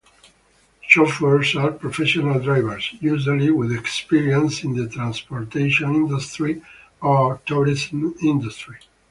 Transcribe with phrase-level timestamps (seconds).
[0.81, 6.63] Chauffeurs are professional drivers, usually with experience in the transportation industry
[7.03, 8.77] or tourism industry.